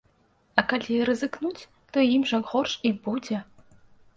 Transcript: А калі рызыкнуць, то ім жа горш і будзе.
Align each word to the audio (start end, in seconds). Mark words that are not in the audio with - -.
А 0.61 0.63
калі 0.69 0.95
рызыкнуць, 1.09 1.67
то 1.91 2.07
ім 2.15 2.25
жа 2.33 2.39
горш 2.53 2.73
і 2.91 2.93
будзе. 3.05 3.37